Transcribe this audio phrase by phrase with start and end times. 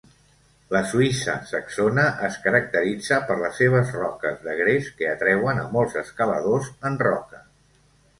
[0.75, 5.99] La Suïssa saxona es caracteritza per les seves roques de gres que atreuen a molts
[6.03, 7.43] escaladors en roca.